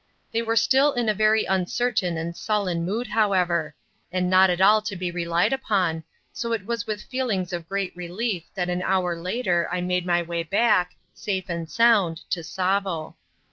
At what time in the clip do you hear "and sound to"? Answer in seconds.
11.49-12.39